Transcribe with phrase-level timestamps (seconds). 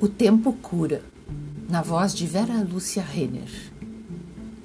[0.00, 1.02] O tempo cura,
[1.68, 3.72] na voz de Vera Lúcia Renner.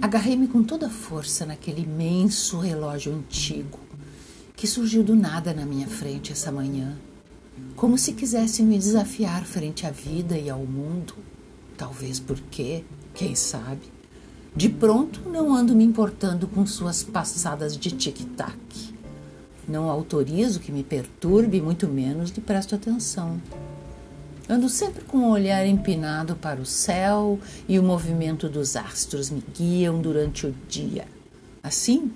[0.00, 3.78] Agarrei-me com toda a força naquele imenso relógio antigo
[4.56, 6.96] que surgiu do nada na minha frente essa manhã,
[7.76, 11.14] como se quisesse me desafiar frente à vida e ao mundo.
[11.76, 12.84] Talvez porque,
[13.14, 13.92] quem sabe,
[14.56, 18.94] de pronto não ando me importando com suas passadas de tic-tac.
[19.68, 23.40] Não autorizo que me perturbe, muito menos lhe presto atenção.
[24.46, 29.42] Ando sempre com o olhar empinado para o céu e o movimento dos astros me
[29.56, 31.08] guiam durante o dia.
[31.62, 32.12] Assim,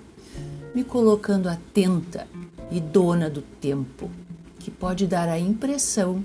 [0.75, 2.27] me colocando atenta
[2.69, 4.11] e dona do tempo,
[4.59, 6.23] que pode dar a impressão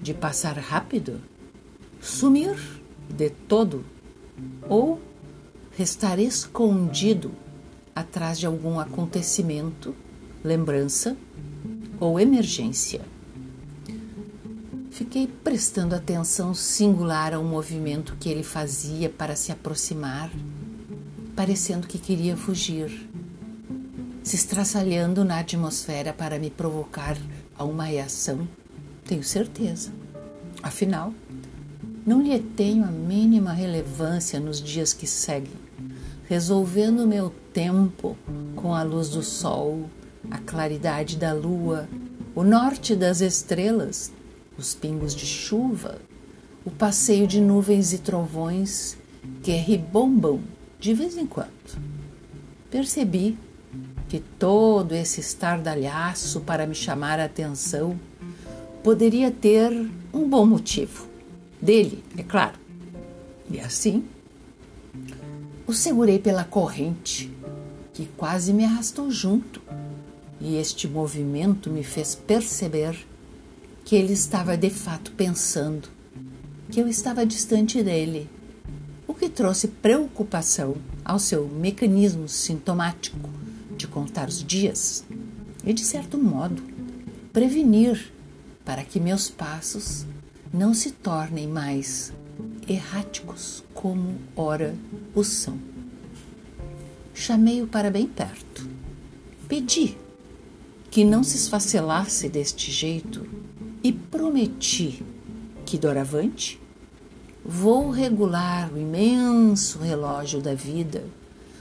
[0.00, 1.20] de passar rápido,
[2.00, 2.56] sumir
[3.10, 3.84] de todo
[4.66, 4.98] ou
[5.76, 7.30] restar escondido
[7.94, 9.94] atrás de algum acontecimento,
[10.42, 11.14] lembrança
[12.00, 13.02] ou emergência.
[14.96, 20.32] Fiquei prestando atenção singular ao movimento que ele fazia para se aproximar,
[21.36, 23.06] parecendo que queria fugir,
[24.22, 27.14] se estraçalhando na atmosfera para me provocar
[27.58, 28.48] a uma reação,
[29.04, 29.92] tenho certeza.
[30.62, 31.12] Afinal,
[32.06, 35.52] não lhe tenho a mínima relevância nos dias que seguem,
[36.26, 38.16] resolvendo meu tempo
[38.56, 39.90] com a luz do sol,
[40.30, 41.86] a claridade da lua,
[42.34, 44.15] o norte das estrelas,
[44.58, 45.98] os pingos de chuva,
[46.64, 48.96] o passeio de nuvens e trovões
[49.42, 50.40] que ribombam
[50.80, 51.50] de vez em quando.
[52.70, 53.38] Percebi
[54.08, 57.98] que todo esse estardalhaço para me chamar a atenção
[58.82, 59.72] poderia ter
[60.12, 61.06] um bom motivo.
[61.60, 62.58] Dele, é claro.
[63.50, 64.04] E assim,
[65.66, 67.32] o segurei pela corrente,
[67.92, 69.60] que quase me arrastou junto,
[70.40, 72.96] e este movimento me fez perceber
[73.86, 75.88] que ele estava de fato pensando
[76.68, 78.28] que eu estava distante dele,
[79.06, 80.74] o que trouxe preocupação
[81.04, 83.30] ao seu mecanismo sintomático
[83.76, 85.04] de contar os dias
[85.64, 86.64] e, de certo modo,
[87.32, 88.12] prevenir
[88.64, 90.04] para que meus passos
[90.52, 92.12] não se tornem mais
[92.68, 94.74] erráticos como ora
[95.14, 95.56] o são.
[97.14, 98.68] Chamei-o para bem perto.
[99.46, 99.96] Pedi
[100.90, 103.24] que não se esfacelasse deste jeito
[103.86, 105.00] e prometi
[105.64, 106.60] que doravante
[107.44, 111.04] vou regular o imenso relógio da vida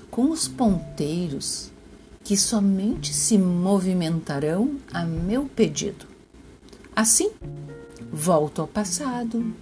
[0.09, 1.69] com os ponteiros
[2.24, 6.08] que somente se movimentarão a meu pedido.
[6.96, 7.30] Assim,
[8.12, 9.53] volto ao passado,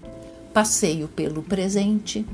[0.53, 2.25] passeio pelo presente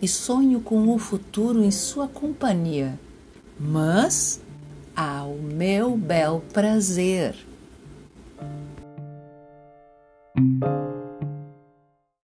[0.00, 2.98] e sonho com o futuro em sua companhia,
[3.60, 4.40] mas
[4.96, 7.36] ao meu bel prazer.
[10.36, 10.85] Thank you.